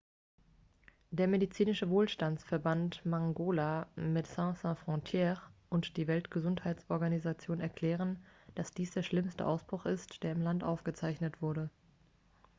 [1.11, 5.37] der medizinische wohlfahrtsverband mangola medecines sans frontieres
[5.69, 8.17] und die weltgesundheitsorganisation erklären
[8.55, 11.69] dass dies der schlimmste ausbruch ist der im land aufgezeichnet wurde